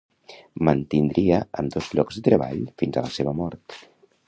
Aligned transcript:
Mantindria 0.69 1.41
ambdós 1.63 1.91
llocs 1.99 2.19
de 2.21 2.25
treball 2.31 2.65
fins 2.83 2.97
a 3.03 3.07
la 3.09 3.15
seva 3.21 3.37
mort. 3.45 3.81